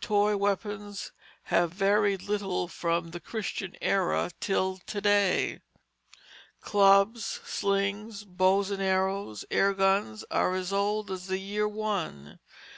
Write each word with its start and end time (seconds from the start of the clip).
Toy 0.00 0.36
weapons 0.36 1.10
have 1.46 1.72
varied 1.72 2.22
little 2.22 2.68
from 2.68 3.10
the 3.10 3.18
Christian 3.18 3.74
era 3.82 4.30
till 4.38 4.76
to 4.78 5.00
day. 5.00 5.60
Clubs, 6.60 7.40
slings, 7.44 8.22
bows 8.22 8.70
and 8.70 8.80
arrows, 8.80 9.44
air 9.50 9.74
guns, 9.74 10.24
are 10.30 10.54
as 10.54 10.72
old 10.72 11.10
as 11.10 11.26
the 11.26 11.38
year 11.38 11.66
One. 11.66 12.38